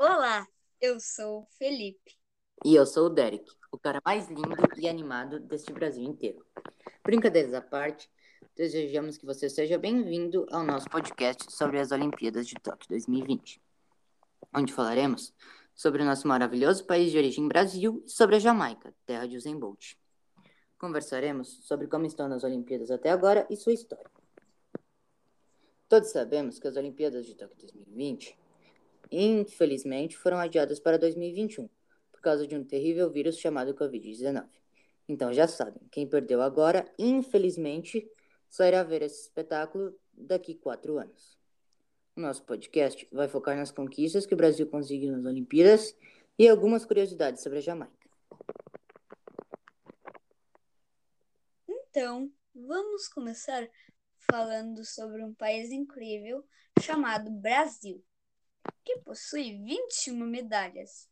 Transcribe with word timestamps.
Olá, 0.00 0.46
eu 0.80 1.00
sou 1.00 1.40
o 1.40 1.46
Felipe. 1.58 2.16
E 2.64 2.72
eu 2.72 2.86
sou 2.86 3.06
o 3.06 3.10
Derek, 3.10 3.44
o 3.72 3.76
cara 3.76 4.00
mais 4.04 4.28
lindo 4.28 4.54
e 4.76 4.88
animado 4.88 5.40
deste 5.40 5.72
Brasil 5.72 6.04
inteiro. 6.04 6.46
Brincadeiras 7.02 7.52
à 7.52 7.60
parte, 7.60 8.08
desejamos 8.54 9.18
que 9.18 9.26
você 9.26 9.50
seja 9.50 9.76
bem-vindo 9.76 10.46
ao 10.52 10.62
nosso 10.62 10.88
podcast 10.88 11.52
sobre 11.52 11.80
as 11.80 11.90
Olimpíadas 11.90 12.46
de 12.46 12.54
Tóquio 12.54 12.88
2020, 12.90 13.60
onde 14.54 14.72
falaremos 14.72 15.34
sobre 15.74 16.00
o 16.00 16.04
nosso 16.06 16.28
maravilhoso 16.28 16.86
país 16.86 17.10
de 17.10 17.18
origem 17.18 17.48
Brasil 17.48 18.00
e 18.06 18.08
sobre 18.08 18.36
a 18.36 18.38
Jamaica, 18.38 18.94
terra 19.04 19.26
de 19.26 19.36
Usain 19.36 19.58
Bolt. 19.58 19.96
Conversaremos 20.78 21.66
sobre 21.66 21.88
como 21.88 22.06
estão 22.06 22.28
nas 22.28 22.44
Olimpíadas 22.44 22.92
até 22.92 23.10
agora 23.10 23.48
e 23.50 23.56
sua 23.56 23.72
história. 23.72 24.08
Todos 25.88 26.10
sabemos 26.10 26.60
que 26.60 26.68
as 26.68 26.76
Olimpíadas 26.76 27.26
de 27.26 27.34
Tóquio 27.34 27.58
2020, 27.58 28.38
infelizmente, 29.10 30.16
foram 30.16 30.38
adiadas 30.38 30.78
para 30.80 30.98
2021 30.98 31.68
por 32.10 32.20
causa 32.20 32.46
de 32.46 32.56
um 32.56 32.64
terrível 32.64 33.10
vírus 33.10 33.38
chamado 33.38 33.74
Covid-19. 33.74 34.48
Então 35.08 35.32
já 35.32 35.46
sabem, 35.46 35.80
quem 35.90 36.06
perdeu 36.06 36.42
agora, 36.42 36.84
infelizmente, 36.98 38.10
só 38.48 38.64
irá 38.64 38.82
ver 38.82 39.02
esse 39.02 39.22
espetáculo 39.22 39.98
daqui 40.12 40.54
quatro 40.54 40.98
anos. 40.98 41.38
O 42.16 42.20
nosso 42.20 42.42
podcast 42.44 43.08
vai 43.12 43.28
focar 43.28 43.56
nas 43.56 43.70
conquistas 43.70 44.26
que 44.26 44.34
o 44.34 44.36
Brasil 44.36 44.66
conseguiu 44.66 45.12
nas 45.12 45.24
Olimpíadas 45.24 45.96
e 46.38 46.48
algumas 46.48 46.84
curiosidades 46.84 47.42
sobre 47.42 47.58
a 47.58 47.62
Jamaica. 47.62 47.96
Então, 51.68 52.30
vamos 52.54 53.08
começar 53.08 53.68
falando 54.30 54.84
sobre 54.84 55.24
um 55.24 55.32
país 55.32 55.70
incrível 55.70 56.44
chamado 56.80 57.30
Brasil, 57.30 58.04
que 58.88 58.98
possui 59.00 59.62
21 59.64 60.16
medalhas. 60.24 61.06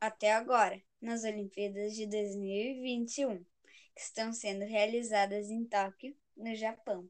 Até 0.00 0.32
agora, 0.32 0.82
nas 0.98 1.22
Olimpíadas 1.22 1.92
de 1.94 2.06
2021, 2.06 3.44
que 3.94 4.00
estão 4.00 4.32
sendo 4.32 4.64
realizadas 4.64 5.50
em 5.50 5.66
Tóquio, 5.66 6.16
no 6.34 6.54
Japão. 6.54 7.06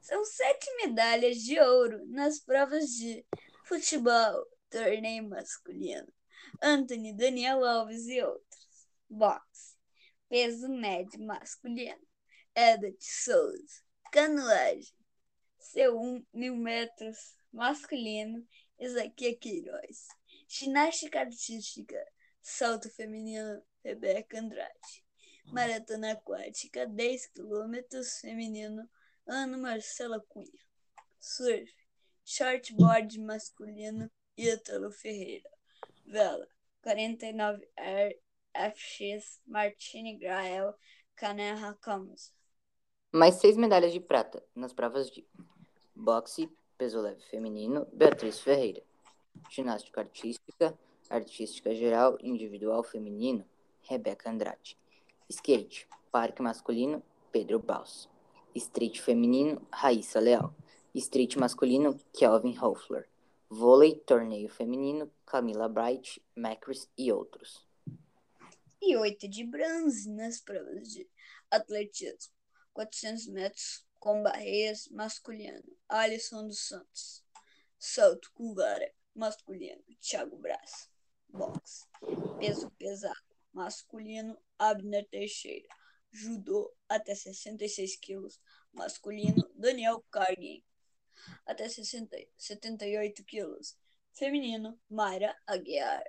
São 0.00 0.24
sete 0.24 0.66
medalhas 0.74 1.36
de 1.36 1.60
ouro 1.60 2.04
nas 2.06 2.40
provas 2.40 2.88
de 2.96 3.24
futebol, 3.64 4.44
torneio 4.68 5.28
masculino, 5.28 6.12
Anthony 6.60 7.12
Daniel 7.12 7.64
Alves 7.64 8.08
e 8.08 8.20
outros, 8.22 8.88
boxe, 9.08 9.76
peso 10.28 10.68
médio 10.68 11.20
masculino, 11.24 12.04
Edith 12.56 13.00
Souza, 13.00 13.87
canoagem, 14.10 14.94
seu 15.58 15.98
1 15.98 16.26
mil 16.32 16.56
metros 16.56 17.36
masculino, 17.52 18.46
Isaquia 18.78 19.36
Queiroz, 19.36 20.06
ginástica 20.48 21.20
artística, 21.20 21.96
salto 22.40 22.88
feminino, 22.90 23.62
Rebeca 23.84 24.38
Andrade, 24.38 25.04
maratona 25.46 26.12
aquática, 26.12 26.86
10 26.86 27.26
quilômetros 27.32 28.18
feminino, 28.20 28.88
Ana 29.26 29.58
Marcela 29.58 30.20
Cunha, 30.28 30.64
surf, 31.20 31.70
shortboard 32.24 33.18
masculino, 33.18 34.10
Ítalo 34.36 34.90
Ferreira, 34.92 35.50
vela, 36.06 36.48
49 36.82 37.66
FX 38.54 39.40
Martini 39.46 40.16
Grael 40.16 40.74
Canerra 41.16 41.74
Camus. 41.80 42.37
Mais 43.10 43.36
seis 43.36 43.56
medalhas 43.56 43.92
de 43.92 44.00
prata 44.00 44.44
nas 44.54 44.72
provas 44.72 45.10
de 45.10 45.26
boxe, 45.94 46.50
peso 46.76 47.00
leve 47.00 47.22
feminino, 47.22 47.86
Beatriz 47.92 48.38
Ferreira. 48.40 48.82
Ginástica 49.48 50.02
artística, 50.02 50.78
artística 51.08 51.74
geral, 51.74 52.18
individual 52.20 52.82
feminino, 52.82 53.46
Rebeca 53.82 54.30
Andrade. 54.30 54.76
Skate, 55.30 55.88
parque 56.12 56.42
masculino, 56.42 57.02
Pedro 57.32 57.58
Baus. 57.58 58.10
Street 58.54 59.00
feminino, 59.00 59.66
Raíssa 59.72 60.20
Leal. 60.20 60.54
Street 60.94 61.36
masculino, 61.36 61.96
Kelvin 62.12 62.58
Hoffler. 62.58 63.08
Vôlei, 63.48 63.94
torneio 63.94 64.50
feminino, 64.50 65.10
Camila 65.24 65.66
Bright, 65.66 66.22
Macris 66.36 66.90
e 66.98 67.10
outros 67.10 67.66
e 68.80 68.96
oito 68.96 69.28
de 69.28 69.44
bronze 69.44 70.08
nas 70.08 70.40
provas 70.40 70.88
de 70.92 71.06
atletismo, 71.50 72.32
400 72.78 73.26
metros 73.26 73.84
com 73.98 74.22
barreiras 74.22 74.86
masculino, 74.90 75.64
Alisson 75.88 76.46
dos 76.46 76.60
Santos, 76.60 77.24
salto 77.76 78.30
com 78.32 78.54
vara 78.54 78.94
masculino, 79.16 79.82
Thiago 80.00 80.36
Braz, 80.36 80.88
boxe, 81.28 81.84
peso 82.38 82.70
pesado 82.78 83.18
masculino, 83.52 84.40
Abner 84.56 85.04
Teixeira, 85.08 85.66
judô 86.12 86.72
até 86.88 87.16
66 87.16 87.96
quilos 87.96 88.40
masculino, 88.72 89.50
Daniel 89.56 90.00
Cargin, 90.08 90.62
até 91.46 91.68
60, 91.68 92.16
78 92.36 93.24
quilos, 93.24 93.76
feminino, 94.12 94.80
Mayra 94.88 95.36
Aguiar, 95.48 96.04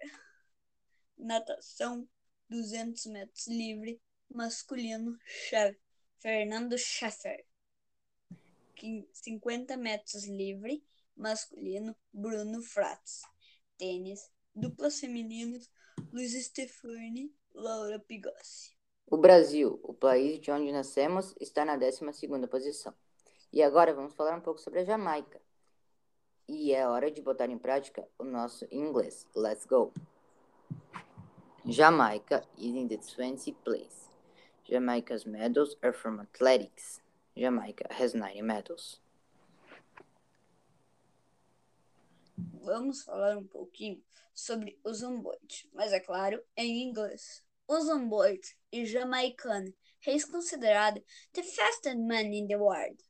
natação 1.18 2.08
200 2.48 3.08
metros 3.08 3.48
livre 3.48 4.00
masculino, 4.30 5.18
Fernando 6.20 6.78
Schaffer. 6.78 7.46
50 9.14 9.76
metros 9.78 10.26
livre 10.26 10.84
masculino, 11.16 11.96
Bruno 12.14 12.62
Fratz. 12.62 13.24
Tênis, 13.78 14.30
duplas 14.54 15.00
femininas, 15.00 15.70
Luiz 16.12 16.34
Stefani, 16.46 17.34
Laura 17.54 18.00
Pigossi. 18.00 18.78
O 19.08 19.18
Brasil, 19.18 19.80
o 19.82 19.94
país 19.94 20.40
de 20.40 20.52
onde 20.52 20.72
nascemos, 20.72 21.34
está 21.40 21.64
na 21.64 21.78
12 21.78 22.02
posição. 22.50 22.94
E 23.52 23.64
agora 23.64 23.94
vamos 23.94 24.14
falar 24.14 24.38
um 24.38 24.42
pouco 24.42 24.60
sobre 24.60 24.80
a 24.80 24.86
Jamaica. 24.86 25.42
E 26.48 26.74
é 26.74 26.88
hora 26.88 27.10
de 27.10 27.22
botar 27.22 27.50
em 27.50 27.58
prática 27.58 28.08
o 28.18 28.24
nosso 28.24 28.68
inglês. 28.72 29.26
Let's 29.36 29.66
go! 29.66 29.94
Jamaica 31.66 32.46
is 32.58 32.76
in 32.76 32.88
the 32.88 32.98
20th 32.98 33.56
place. 33.64 34.10
Jamaica's 34.70 35.26
medals 35.26 35.76
are 35.82 35.92
from 35.92 36.20
athletics. 36.20 37.02
Jamaica 37.36 37.88
has 37.90 38.14
90 38.14 38.44
medals. 38.44 39.00
Vamos 42.38 43.04
falar 43.04 43.36
um 43.36 43.48
pouquinho 43.48 44.00
sobre 44.32 44.78
o 44.84 44.92
Bolt, 45.22 45.66
mas 45.74 45.92
é 45.92 46.00
claro, 46.00 46.40
em 46.56 46.84
inglês. 46.84 47.44
O 47.68 48.00
Bolt 48.08 48.46
e 48.72 48.86
jamaicano, 48.86 49.74
é 50.06 50.20
considerado 50.32 51.04
the 51.34 51.42
fastest 51.42 51.98
man 51.98 52.32
in 52.32 52.48
the 52.48 52.56
world. 52.56 53.04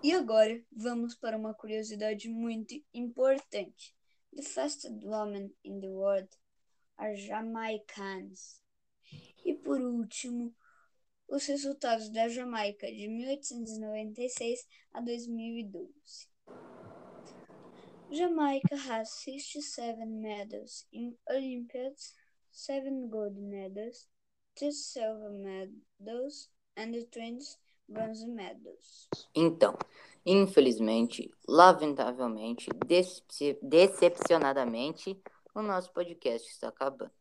E 0.00 0.12
agora 0.12 0.62
vamos 0.70 1.16
para 1.16 1.36
uma 1.36 1.54
curiosidade 1.54 2.28
muito 2.28 2.74
importante. 2.94 3.96
The 4.34 4.42
first 4.42 4.84
women 5.02 5.52
in 5.64 5.80
the 5.80 5.88
world 5.88 6.28
are 6.96 7.14
Jamaicans. 7.14 8.60
E 9.44 9.54
por 9.54 9.80
último, 9.80 10.54
os 11.28 11.46
resultados 11.46 12.08
da 12.10 12.28
Jamaica 12.28 12.86
de 12.86 13.08
1896 13.08 14.66
a 14.92 15.00
2012. 15.00 16.28
Jamaica 18.10 18.76
has 18.76 19.08
67 19.24 20.04
medals 20.04 20.86
in 20.92 21.16
Olympiads, 21.30 22.14
7 22.50 23.08
gold 23.08 23.40
medals, 23.40 24.08
2 24.60 24.72
silver 24.72 25.30
medals 25.30 26.50
and 26.76 26.92
20 27.10 27.58
bronze 27.88 28.26
medals. 28.26 29.08
Então, 29.34 29.76
Infelizmente, 30.24 31.28
lamentavelmente, 31.48 32.70
decepcionadamente, 33.60 35.20
o 35.54 35.62
nosso 35.62 35.92
podcast 35.92 36.48
está 36.48 36.68
acabando. 36.68 37.12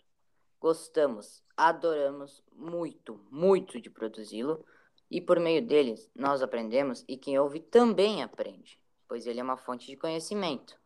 Gostamos, 0.59 1.43
adoramos 1.57 2.43
muito, 2.53 3.19
muito 3.31 3.81
de 3.81 3.89
produzi-lo 3.89 4.63
e 5.09 5.19
por 5.19 5.39
meio 5.39 5.65
deles 5.65 6.09
nós 6.15 6.41
aprendemos 6.41 7.03
e 7.07 7.17
quem 7.17 7.37
ouve 7.39 7.59
também 7.59 8.23
aprende, 8.23 8.79
pois 9.07 9.25
ele 9.25 9.39
é 9.39 9.43
uma 9.43 9.57
fonte 9.57 9.87
de 9.87 9.97
conhecimento. 9.97 10.79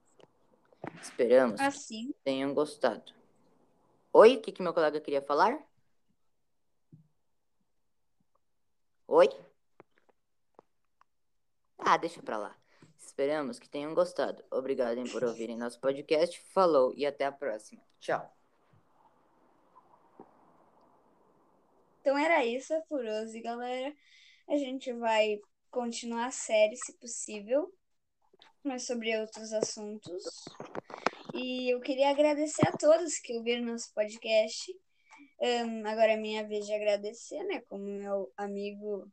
Esperamos 1.01 1.59
assim. 1.59 2.07
que 2.07 2.13
tenham 2.23 2.53
gostado. 2.53 3.13
Oi, 4.13 4.37
o 4.37 4.41
que, 4.41 4.51
que 4.51 4.61
meu 4.63 4.73
colega 4.73 5.01
queria 5.01 5.21
falar? 5.21 5.59
Oi? 9.07 9.29
Ah, 11.77 11.97
deixa 11.97 12.21
pra 12.23 12.37
lá. 12.37 12.55
Esperamos 13.15 13.57
que 13.57 13.69
tenham 13.69 13.93
gostado. 13.93 14.43
Obrigado 14.51 15.01
por 15.09 15.23
ouvirem 15.23 15.55
nosso 15.55 15.79
podcast. 15.79 16.37
Falou 16.53 16.93
e 16.97 17.05
até 17.05 17.23
a 17.23 17.31
próxima. 17.31 17.81
Tchau. 17.97 18.29
Então 22.01 22.17
era 22.17 22.45
isso, 22.45 22.73
a 22.73 22.81
Furose, 22.81 23.39
galera. 23.39 23.95
A 24.49 24.57
gente 24.57 24.91
vai 24.91 25.39
continuar 25.71 26.25
a 26.25 26.31
série, 26.31 26.75
se 26.75 26.91
possível, 26.99 27.73
mas 28.61 28.85
sobre 28.85 29.17
outros 29.17 29.53
assuntos. 29.53 30.25
E 31.33 31.73
eu 31.73 31.79
queria 31.79 32.09
agradecer 32.09 32.67
a 32.67 32.73
todos 32.73 33.17
que 33.19 33.33
ouviram 33.37 33.63
nosso 33.63 33.93
podcast. 33.93 34.77
Um, 35.39 35.87
agora 35.87 36.11
é 36.11 36.17
minha 36.17 36.45
vez 36.45 36.65
de 36.65 36.73
agradecer, 36.73 37.41
né? 37.45 37.61
Como 37.69 37.85
meu 37.85 38.29
amigo 38.35 39.09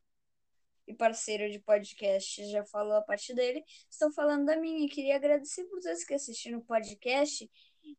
e 0.87 0.93
parceiro 0.93 1.49
de 1.49 1.59
podcast 1.59 2.45
já 2.49 2.65
falou 2.65 2.93
a 2.93 3.01
parte 3.01 3.33
dele, 3.33 3.63
estou 3.89 4.11
falando 4.11 4.45
da 4.45 4.55
minha. 4.55 4.85
E 4.85 4.89
queria 4.89 5.15
agradecer 5.15 5.63
por 5.65 5.79
todos 5.79 6.03
que 6.03 6.13
assistiram 6.13 6.59
o 6.59 6.65
podcast 6.65 7.49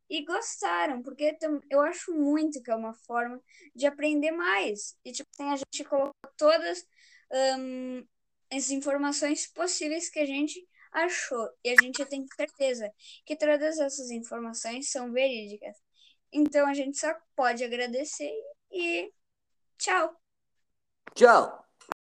e 0.09 0.25
gostaram, 0.25 1.01
porque 1.01 1.37
eu 1.69 1.81
acho 1.81 2.13
muito 2.13 2.61
que 2.61 2.71
é 2.71 2.75
uma 2.75 2.93
forma 2.93 3.41
de 3.75 3.85
aprender 3.85 4.31
mais. 4.31 4.97
E, 5.03 5.11
tipo, 5.11 5.29
a 5.39 5.55
gente 5.55 5.83
colocou 5.83 6.13
todas 6.37 6.85
um, 7.59 8.05
as 8.51 8.69
informações 8.69 9.47
possíveis 9.47 10.09
que 10.09 10.19
a 10.19 10.25
gente 10.25 10.65
achou. 10.91 11.49
E 11.63 11.69
a 11.69 11.75
gente 11.81 12.05
tem 12.05 12.25
certeza 12.35 12.91
que 13.25 13.35
todas 13.35 13.79
essas 13.79 14.09
informações 14.11 14.89
são 14.89 15.11
verídicas. 15.11 15.75
Então 16.31 16.67
a 16.67 16.73
gente 16.73 16.97
só 16.97 17.13
pode 17.35 17.63
agradecer 17.63 18.31
e 18.71 19.11
tchau. 19.77 20.15
Tchau. 21.13 21.64